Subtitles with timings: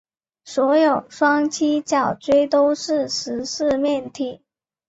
[0.45, 4.41] 所有双七角锥都是十四面体。